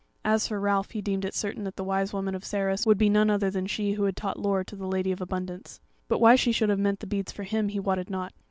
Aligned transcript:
As 0.25 0.47
for 0.47 0.59
Ralph, 0.59 0.89
he 0.93 1.01
deemed 1.03 1.25
it 1.25 1.35
certain 1.35 1.63
that 1.63 1.75
the 1.75 1.83
Wise 1.83 2.11
Woman 2.11 2.33
of 2.33 2.43
Sarras 2.43 2.87
would 2.87 2.97
be 2.97 3.07
none 3.07 3.29
other 3.29 3.51
than 3.51 3.67
she 3.67 3.91
who 3.93 4.05
had 4.05 4.15
taught 4.15 4.39
lore 4.39 4.63
to 4.63 4.75
the 4.75 4.87
Lady 4.87 5.11
of 5.11 5.21
Abundance; 5.21 5.79
but 6.07 6.17
why 6.17 6.35
she 6.35 6.51
should 6.51 6.69
have 6.69 6.79
meant 6.79 7.01
the 7.01 7.05
beads 7.05 7.31
for 7.31 7.43
him 7.43 7.69
he 7.69 7.79
wotted 7.79 8.09
not. 8.09 8.33